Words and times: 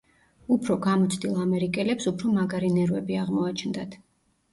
უფრო 0.53 0.75
გამოცდილ 0.85 1.35
ამერიკელებს 1.43 2.09
უფრო 2.11 2.31
მაგარი 2.37 2.71
ნერვები 2.79 3.19
აღმოაჩნდათ. 3.25 3.95